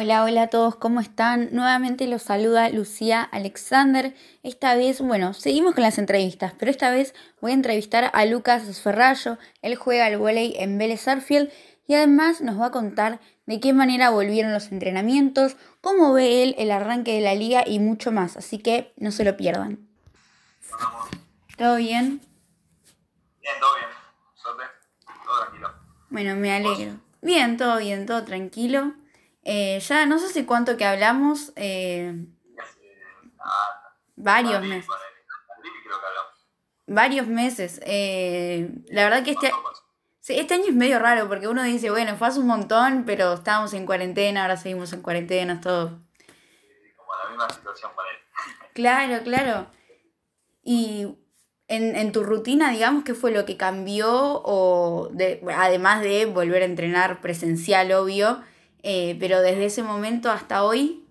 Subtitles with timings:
[0.00, 1.48] Hola, hola a todos, ¿cómo están?
[1.50, 4.14] Nuevamente los saluda Lucía Alexander.
[4.44, 8.80] Esta vez, bueno, seguimos con las entrevistas, pero esta vez voy a entrevistar a Lucas
[8.80, 9.38] Ferrallo.
[9.60, 11.50] Él juega al volei en Vélez Sarfield
[11.88, 16.54] y además nos va a contar de qué manera volvieron los entrenamientos, cómo ve él
[16.58, 18.36] el arranque de la liga y mucho más.
[18.36, 19.80] Así que no se lo pierdan.
[21.56, 22.20] ¿Todo bien?
[23.40, 23.88] Bien, todo bien.
[25.24, 25.74] Todo tranquilo.
[26.08, 27.00] Bueno, me alegro.
[27.20, 28.94] Bien, todo bien, todo tranquilo.
[29.50, 31.54] Eh, ya no sé si cuánto que hablamos.
[31.56, 32.26] Eh,
[34.14, 34.90] varios meses.
[36.86, 37.80] Varios meses.
[37.86, 39.50] Eh, la verdad que este,
[40.28, 43.72] este año es medio raro porque uno dice, bueno, fue hace un montón, pero estábamos
[43.72, 45.98] en cuarentena, ahora seguimos en cuarentena, todo.
[46.96, 48.72] Como la misma situación para él.
[48.74, 49.66] Claro, claro.
[50.62, 51.16] Y
[51.68, 54.42] en, en, tu rutina, digamos, ¿qué fue lo que cambió?
[54.44, 58.42] O de, además de volver a entrenar presencial, obvio,
[58.90, 61.06] eh, pero desde ese momento hasta hoy.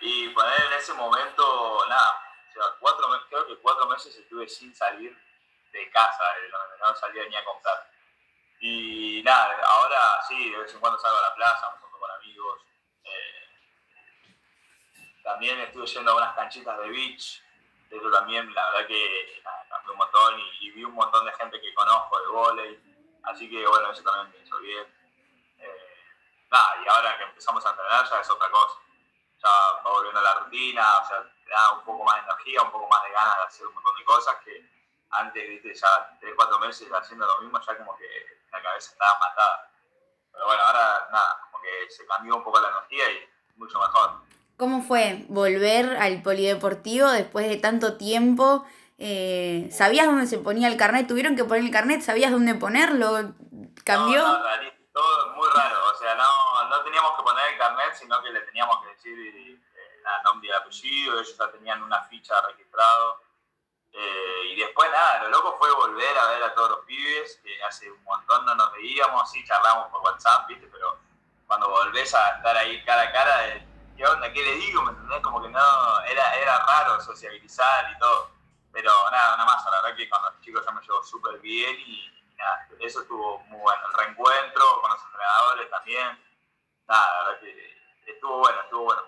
[0.00, 4.72] Y poner en ese momento, nada, o sea, cuatro, creo que cuatro meses estuve sin
[4.72, 5.18] salir
[5.72, 6.22] de casa,
[6.78, 7.90] no salía ni a comprar.
[8.60, 12.10] Y nada, ahora sí, de vez en cuando salgo a la plaza, me junto con
[12.12, 12.60] amigos.
[13.02, 13.48] Eh,
[15.24, 17.42] también estuve yendo a unas canchitas de beach,
[17.90, 21.74] eso también, la verdad que cambió un montón y, vi un montón de gente que
[21.74, 22.80] conozco de volei,
[23.24, 25.03] así que bueno, eso también me hizo bien
[26.84, 28.76] y ahora que empezamos a entrenar ya es otra cosa.
[29.42, 29.48] Ya
[29.84, 32.70] va volviendo a la rutina, o sea, te da un poco más de energía, un
[32.70, 34.74] poco más de ganas de hacer un montón de cosas que
[35.10, 38.06] antes, viste, ya 3, 4 meses haciendo lo mismo, ya como que
[38.50, 39.70] la cabeza estaba matada.
[40.32, 44.22] Pero bueno, ahora nada, como que se cambió un poco la energía y mucho mejor.
[44.56, 48.64] ¿Cómo fue volver al polideportivo después de tanto tiempo?
[48.98, 51.06] Eh, ¿Sabías dónde se ponía el carnet?
[51.06, 52.02] ¿Tuvieron que poner el carnet?
[52.02, 53.34] ¿Sabías dónde ponerlo?
[53.84, 54.22] ¿Cambió?
[54.26, 54.38] No,
[54.92, 58.40] todo muy raro, o sea, no, no teníamos que poner el carnet, sino que le
[58.42, 63.22] teníamos que decir eh, nombre y apellido, ellos ya tenían una ficha registrado.
[63.92, 67.62] Eh, y después nada, lo loco fue volver a ver a todos los pibes, que
[67.64, 70.66] hace un montón no nos veíamos, sí charlamos por WhatsApp, ¿viste?
[70.66, 70.98] Pero
[71.46, 74.32] cuando volvés a estar ahí cara a cara, ¿qué onda?
[74.32, 74.82] ¿Qué le digo?
[74.82, 75.20] ¿Me entendés?
[75.20, 78.30] Como que no, era, era raro sociabilizar y todo.
[78.72, 81.76] Pero nada, nada más, la verdad que con los chicos ya me llevo súper bien
[81.86, 82.14] y
[82.80, 83.80] eso estuvo muy bueno.
[83.86, 86.23] El reencuentro con los entrenadores también.
[86.88, 89.00] Nada, la verdad que estuvo bueno, estuvo bueno.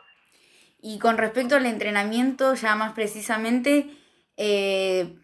[0.80, 3.90] Y con respecto al entrenamiento, ya más precisamente,
[4.36, 5.18] eh,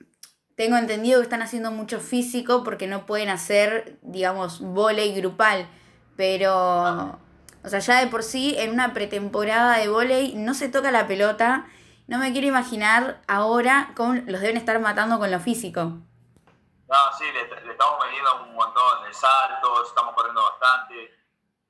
[0.56, 5.68] tengo entendido que están haciendo mucho físico porque no pueden hacer, digamos, volei grupal.
[6.16, 7.18] Pero,
[7.64, 11.06] o sea, ya de por sí, en una pretemporada de volei no se toca la
[11.06, 11.66] pelota.
[12.06, 15.80] No me quiero imaginar ahora cómo los deben estar matando con lo físico.
[15.80, 21.10] No, sí, le, estamos metiendo un montón de saltos, estamos corriendo bastante.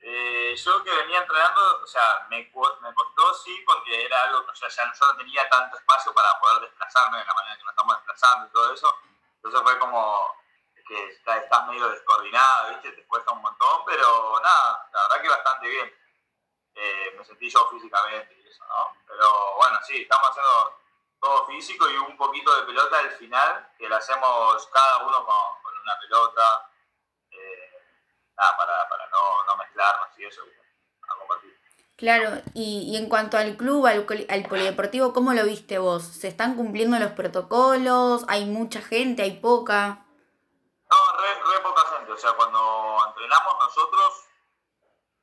[0.05, 4.55] Eh, yo que venía entrenando, o sea, me, me costó sí, porque era algo, o
[4.55, 7.71] sea, ya yo no tenía tanto espacio para poder desplazarme de la manera que nos
[7.71, 8.99] estamos desplazando y todo eso.
[9.37, 10.43] Entonces fue como
[10.89, 12.91] que estás medio descoordinado, ¿viste?
[12.91, 15.95] Te cuesta un montón, pero nada, la verdad que bastante bien.
[16.75, 18.97] Eh, me sentí yo físicamente y eso, ¿no?
[19.07, 20.81] Pero bueno, sí, estamos haciendo
[21.21, 25.81] todo físico y un poquito de pelota al final, que lo hacemos cada uno con,
[25.81, 26.71] una pelota,
[27.31, 27.83] eh,
[28.37, 29.02] nada, para
[30.17, 30.43] y eso,
[31.09, 31.59] a compartir.
[31.97, 36.03] Claro, y, y en cuanto al club, al, al, polideportivo, ¿cómo lo viste vos?
[36.03, 38.25] ¿Se están cumpliendo los protocolos?
[38.29, 39.23] ¿Hay mucha gente?
[39.23, 40.05] ¿Hay poca?
[40.91, 42.13] No, re, re poca gente.
[42.13, 44.29] O sea, cuando entrenamos nosotros,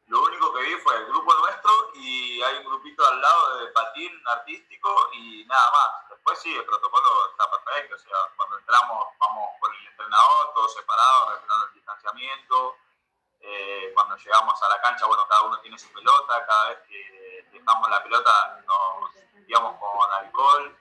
[0.08, 3.68] lo único que vi fue el grupo nuestro y hay un grupito al lado de
[3.68, 6.10] patín artístico y nada más.
[6.10, 7.96] Después sí, el protocolo está perfecto.
[7.96, 12.76] O sea, cuando entramos vamos con el entrenador, todos separados, respetando el distanciamiento.
[13.42, 16.46] Eh, cuando llegamos a la cancha, bueno, cada uno tiene su pelota.
[16.46, 20.78] Cada vez que dejamos la pelota nos limpiamos con alcohol.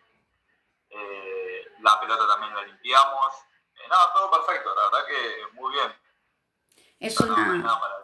[0.90, 3.32] Eh, la pelota también la limpiamos.
[3.76, 4.74] Eh, nada, todo perfecto.
[4.74, 5.94] La verdad que muy bien.
[6.98, 7.94] Es una...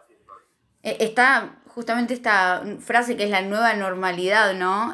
[0.81, 4.93] Está justamente esta frase que es la nueva normalidad, ¿no?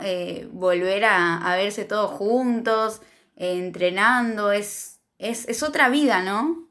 [0.51, 3.01] Volver a, verse todos juntos,
[3.35, 6.70] entrenando, es, es, es, otra vida, ¿no?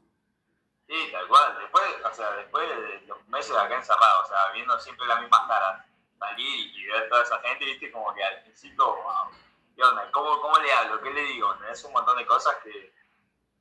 [0.91, 1.57] Sí, tal cual.
[1.57, 5.47] Después, o sea, después de los meses acá encerrados, o sea, viendo siempre las mismas
[5.47, 5.85] caras,
[6.19, 9.31] salir y ver toda esa gente, viste, como que al principio, wow,
[9.73, 10.11] ¿qué onda?
[10.11, 11.01] ¿Cómo, ¿Cómo, le hablo?
[11.01, 11.55] ¿Qué le digo?
[11.71, 12.93] Es un montón de cosas que,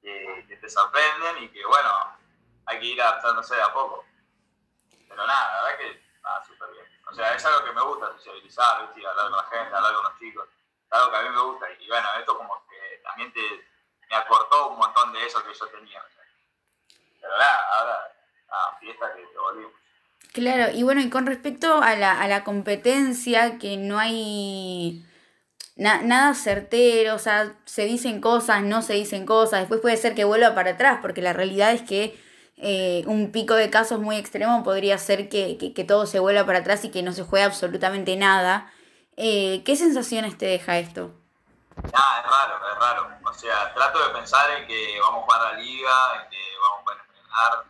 [0.03, 2.19] que, te sorprenden y que, bueno,
[2.67, 4.05] hay que ir adaptándose de a poco.
[5.09, 6.87] Pero nada, la verdad que nada, súper bien.
[7.09, 9.07] O sea, es algo que me gusta sociabilizar, ¿viste?
[9.07, 10.49] hablar con la gente, hablar con los chicos.
[10.49, 11.71] Es algo que a mí me gusta.
[11.79, 13.69] Y bueno, esto como que también te,
[14.09, 16.05] me acortó un montón de eso que yo tenía.
[17.23, 18.13] Nada, ahora,
[18.49, 19.73] nada, fiesta que volvimos.
[20.33, 25.05] Claro, y bueno, y con respecto a la, a la competencia, que no hay
[25.77, 30.25] nada certero, o sea, se dicen cosas, no se dicen cosas, después puede ser que
[30.25, 32.21] vuelva para atrás, porque la realidad es que
[32.63, 36.85] eh, un pico de casos muy extremo podría ser que, todo se vuelva para atrás
[36.85, 38.71] y que no se juegue absolutamente nada.
[39.17, 41.15] Eh, ¿Qué sensaciones te deja esto?
[41.95, 43.19] Ah, es raro, es raro.
[43.25, 46.50] O sea, trato de pensar en que vamos a jugar la liga, en que
[47.31, 47.65] entrenar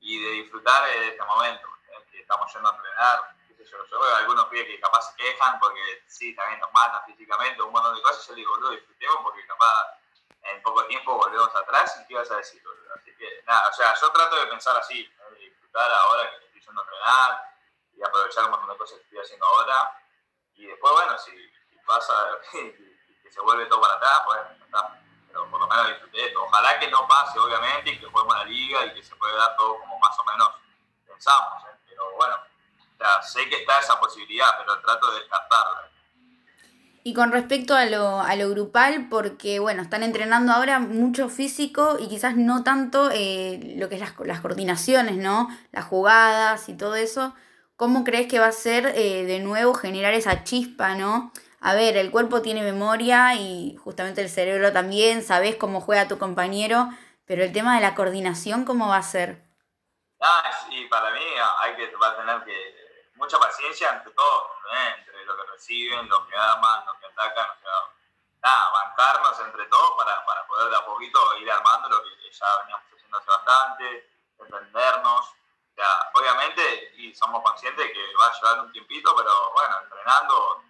[0.00, 3.36] y de disfrutar de este momento, en que estamos yendo a entrenar.
[3.58, 7.62] Yo, yo veo algunos pibes que capaz se quejan porque sí, también nos matan físicamente,
[7.62, 8.26] un montón de cosas.
[8.28, 9.98] Yo digo, boludo, disfrutemos porque capaz
[10.42, 12.62] en poco tiempo volvemos atrás y qué vas a decir,
[12.94, 16.60] Así que nada, o sea, yo trato de pensar así, de disfrutar ahora que estoy
[16.60, 17.54] yendo a entrenar
[17.94, 19.98] y aprovechar un montón de cosas que estoy haciendo ahora.
[20.54, 21.32] Y después, bueno, si,
[21.70, 25.03] si pasa que se vuelve todo para atrás, pues está.
[25.34, 26.44] Pero por lo menos disfruté esto.
[26.44, 29.56] Ojalá que no pase, obviamente, y que juguemos la liga y que se pueda dar
[29.56, 30.48] todo como más o menos
[31.08, 31.64] pensamos.
[31.64, 31.76] ¿eh?
[31.88, 32.36] Pero bueno,
[33.20, 35.90] sé que está esa posibilidad, pero trato de descartarla.
[37.02, 42.36] Y con respecto a lo, grupal, porque bueno, están entrenando ahora mucho físico y quizás
[42.36, 45.48] no tanto eh, lo que es las, las, coordinaciones, ¿no?
[45.72, 47.34] Las jugadas y todo eso.
[47.76, 51.32] ¿Cómo crees que va a ser eh, de nuevo generar esa chispa, ¿no?
[51.66, 56.18] A ver, el cuerpo tiene memoria y justamente el cerebro también, sabes cómo juega tu
[56.18, 56.90] compañero,
[57.24, 59.42] pero el tema de la coordinación, ¿cómo va a ser?
[60.20, 61.24] Ah, sí, para mí
[61.60, 62.44] hay que, va a tener
[63.14, 64.44] mucha paciencia entre todos,
[64.98, 67.72] entre lo que reciben, los que aman, los que atacan, o sea,
[68.42, 72.46] nada, bancarnos entre todos para, para poder de a poquito ir armando lo que ya
[72.60, 75.32] veníamos haciendo hace bastante, entendernos.
[75.78, 80.62] O obviamente, y somos conscientes que va a llevar un tiempito, pero bueno, entrenando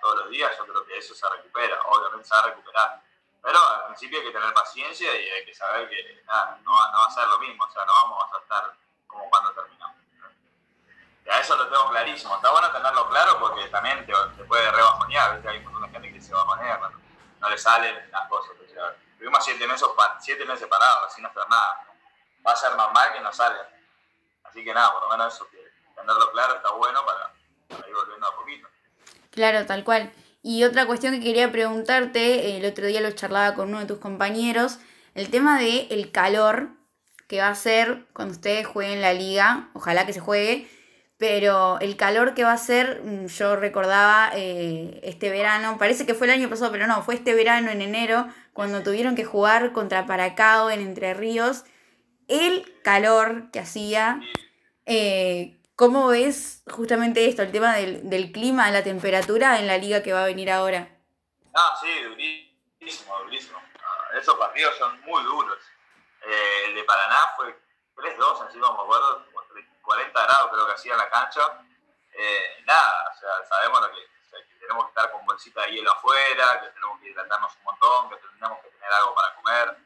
[0.00, 3.02] todos los días, yo creo que eso se recupera, obviamente se va a recuperar.
[3.42, 6.98] Pero al principio hay que tener paciencia y hay que saber que nada, no, no
[6.98, 8.74] va a ser lo mismo, o sea, no vamos a estar
[9.06, 10.04] como cuando terminamos.
[11.24, 12.36] Ya eso lo tengo clarísimo.
[12.36, 14.12] Está bueno tenerlo claro porque también te,
[14.44, 15.34] puede rebajonear.
[15.34, 15.48] ¿viste?
[15.48, 16.98] Hay un montón de gente que se bajonea cuando
[17.40, 18.52] no le salen las cosas.
[19.18, 19.88] tuvimos siete meses,
[20.20, 21.86] siete meses parados, sin hacer nada.
[22.46, 23.68] Va a ser normal que no salga.
[24.44, 25.48] Así que nada, por lo menos eso,
[25.94, 27.32] tenerlo claro está bueno para,
[27.88, 28.68] ir volviendo a poquito.
[29.34, 30.12] Claro, tal cual.
[30.42, 33.98] Y otra cuestión que quería preguntarte, el otro día lo charlaba con uno de tus
[33.98, 34.78] compañeros,
[35.14, 36.70] el tema de el calor
[37.26, 40.68] que va a ser cuando ustedes jueguen la liga, ojalá que se juegue,
[41.16, 46.14] pero el calor que va a ser, mm, yo recordaba eh, este verano, parece que
[46.14, 49.72] fue el año pasado, pero no, fue este verano en enero, cuando tuvieron que jugar
[49.72, 51.64] contra Paracao en Entre Ríos,
[52.28, 54.20] el calor que hacía.
[54.86, 60.04] Eh, ¿Cómo ves justamente esto, el tema del, del, clima, la temperatura en la liga
[60.04, 60.88] que va a venir ahora?
[61.52, 63.58] Ah, sí, durísimo, durísimo.
[63.58, 65.58] Ah, esos partidos son muy duros.
[66.22, 67.58] Eh, el de Paraná fue
[67.96, 69.26] 3-2, así como me acuerdo,
[69.82, 71.40] 40 grados creo que hacía en la cancha.
[72.12, 73.98] Eh, nada, o sea, sabemos lo que,
[74.60, 78.16] tenemos que estar con bolsita de hielo afuera, que tenemos que hidratarnos un montón, que
[78.16, 79.76] tenemos que tener algo para comer,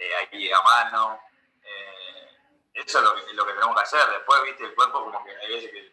[0.00, 1.20] eh, aquí a mano.
[2.84, 4.08] Eso es lo que, lo que tenemos que hacer.
[4.10, 5.92] Después, viste, el cuerpo como que hay veces que...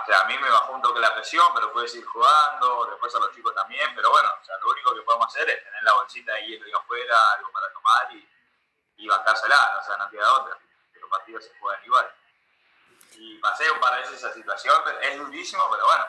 [0.00, 3.14] O sea, a mí me bajó un toque la presión, pero puedes ir jugando, después
[3.14, 5.82] a los chicos también, pero bueno, o sea, lo único que podemos hacer es tener
[5.82, 8.28] la bolsita de hielo ahí afuera, algo para tomar y,
[8.96, 10.56] y bancársela, o sea, no queda otra.
[10.92, 12.10] Que los partidos se juegan igual
[13.20, 16.04] y pasé un par de veces esa situación, es durísimo, pero bueno,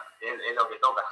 [0.47, 1.03] es, lo que toca.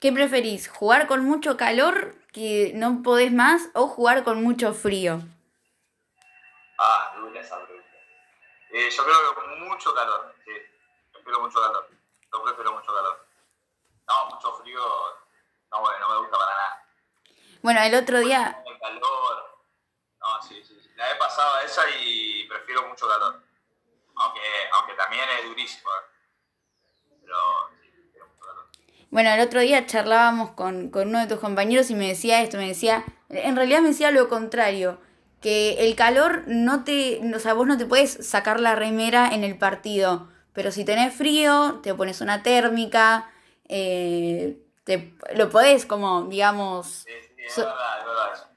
[0.00, 0.68] ¿Qué preferís?
[0.68, 5.20] ¿Jugar con mucho calor que no podés más o jugar con mucho frío?
[6.78, 7.58] Ah, dura esa.
[8.72, 10.52] Eh, yo creo que con mucho calor, sí.
[11.12, 11.88] Prefiero mucho calor.
[12.32, 13.26] Yo prefiero mucho calor.
[14.08, 14.80] No, mucho frío,
[15.70, 16.86] no, bueno, no me gusta para nada.
[17.62, 18.62] Bueno, el otro día...
[18.66, 19.58] El calor.
[20.20, 20.90] No, sí, sí, sí.
[20.96, 23.42] La he pasado esa y prefiero mucho calor.
[24.14, 24.40] Aunque,
[24.72, 25.90] aunque también es durísimo.
[25.90, 27.18] ¿eh?
[27.22, 27.70] Pero
[29.12, 32.68] bueno, el otro día charlábamos con, uno de tus compañeros y me decía esto, me
[32.68, 34.98] decía, en realidad me decía lo contrario,
[35.42, 39.44] que el calor no te, o sea, vos no te puedes sacar la remera en
[39.44, 43.30] el partido, pero si tenés frío, te pones una térmica,
[43.68, 46.86] eh, te, lo podés como, digamos...
[46.86, 48.52] Sí, sí, es verdad, es verdad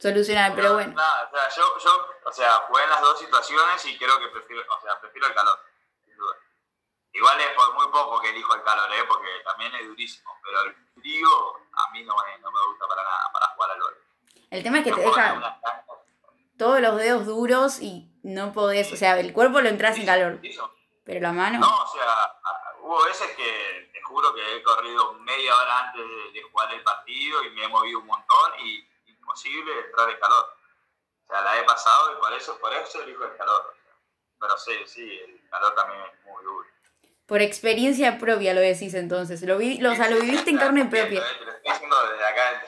[0.00, 0.94] solucionar, pero, bueno.
[0.94, 4.28] Nada, o sea, yo, yo, o sea, jugué en las dos situaciones y creo que
[4.28, 5.58] prefiero, o sea, prefiero el calor,
[6.04, 6.36] sin duda.
[7.12, 9.04] Igual es por muy poco que elijo el calor, ¿eh?
[9.06, 11.28] porque también es durísimo, pero el frío
[11.74, 13.98] a mí no me, no me gusta para nada, para jugar al gol.
[14.50, 15.60] El tema es que te deja
[16.58, 20.40] todos los dedos duros y no podés, o sea, el cuerpo lo entras en calor,
[21.04, 21.58] pero la mano...
[21.58, 22.34] No, o sea,
[22.82, 26.04] hubo veces que te juro que he corrido media hora antes
[26.34, 30.44] de jugar el partido y me he movido un montón y imposible entrar en calor.
[31.26, 33.74] O sea, la he pasado y por eso, por eso elijo el calor.
[34.38, 36.66] pero sí, sí, el calor también es muy duro.
[37.24, 40.84] Por experiencia propia lo decís entonces, lo, vi, lo, o sea, lo viviste en carne
[40.86, 41.20] propia.
[41.20, 42.64] Lo estoy diciendo desde acá,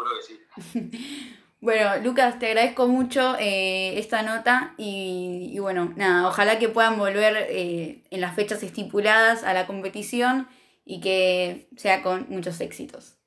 [0.00, 1.26] juro que sí.
[1.62, 6.96] Bueno, Lucas, te agradezco mucho eh, esta nota y, y, bueno, nada, ojalá que puedan
[6.96, 10.48] volver eh, en las fechas estipuladas a la competición
[10.86, 13.18] y que sea con muchos éxitos.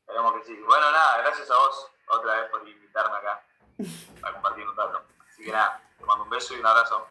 [0.00, 0.56] Esperemos que sí.
[0.66, 3.46] Bueno, nada, gracias a vos otra vez por invitarme acá
[4.24, 5.06] a compartir un rato.
[5.28, 7.06] Así que nada, te mando un beso y un abrazo.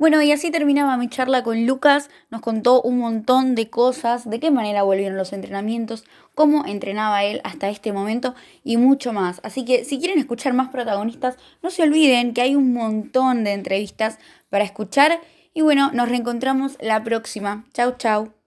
[0.00, 4.40] Bueno, y así terminaba mi charla con Lucas, nos contó un montón de cosas, de
[4.40, 6.04] qué manera volvieron los entrenamientos,
[6.34, 9.42] cómo entrenaba él hasta este momento y mucho más.
[9.44, 13.52] Así que si quieren escuchar más protagonistas, no se olviden que hay un montón de
[13.52, 15.20] entrevistas para escuchar
[15.52, 17.66] y bueno, nos reencontramos la próxima.
[17.74, 18.39] Chau, chau.